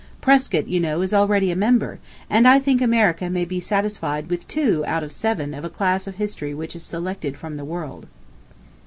Prescott, 0.19 0.67
you 0.67 0.79
know, 0.79 1.01
is 1.03 1.13
already 1.13 1.51
a 1.51 1.55
member, 1.55 1.99
and 2.27 2.47
I 2.47 2.57
think 2.57 2.81
America 2.81 3.29
may 3.29 3.45
be 3.45 3.59
satisfied 3.59 4.31
with 4.31 4.47
two 4.47 4.83
out 4.87 5.03
of 5.03 5.11
seven 5.11 5.53
of 5.53 5.63
a 5.63 5.69
class 5.69 6.07
of 6.07 6.15
History 6.15 6.55
which 6.55 6.75
is 6.75 6.81
selected 6.81 7.37
from 7.37 7.55
the 7.55 7.63
world." 7.63 8.07